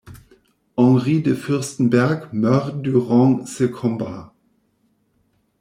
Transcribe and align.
Henri 0.77 1.21
de 1.21 1.35
Furstenberg 1.35 2.29
meurt 2.33 2.81
durant 2.83 3.45
ce 3.45 3.65
combat. 3.65 4.33